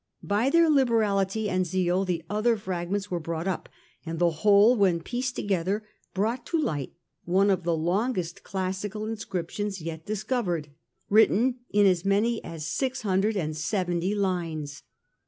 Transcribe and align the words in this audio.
By 0.23 0.49
their 0.49 0.67
liberality 0.67 1.47
and 1.47 1.63
zeal 1.63 2.05
the 2.05 2.23
other 2.27 2.57
fragments 2.57 3.11
were 3.11 3.19
bought 3.19 3.47
up, 3.47 3.69
and 4.03 4.17
the 4.17 4.31
whole 4.41 4.75
when 4.75 4.99
pieced 5.01 5.35
together 5.35 5.83
brought 6.15 6.43
to 6.47 6.57
light 6.59 6.93
one 7.25 7.51
of 7.51 7.61
the 7.63 7.77
longest 7.77 8.41
classical 8.41 9.05
inscriptions 9.05 9.79
yet 9.79 10.03
discovered, 10.03 10.69
written 11.11 11.57
in 11.69 11.85
as 11.85 12.03
many 12.03 12.43
as 12.43 12.65
670 12.65 14.15
lines. 14.15 14.81